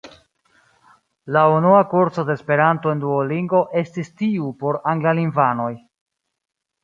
[1.35, 5.71] La unua kurso de Esperanto en Duolingo estis tiu por anglalingvanoj.